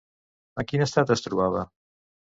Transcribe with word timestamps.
En 0.63 0.67
quin 0.71 0.85
estat 0.85 1.13
es 1.17 1.23
trobava? 1.27 1.63